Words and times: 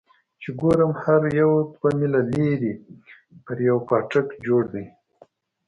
چې 0.41 0.49
ګورم 0.59 0.91
هر 1.03 1.21
يو 1.41 1.51
دوه 1.75 1.89
ميله 1.97 2.21
لرې 2.31 2.49
يو 3.67 3.67
يو 3.69 3.77
پاټک 3.87 4.27
جوړ 4.45 4.63
دى. 4.73 4.85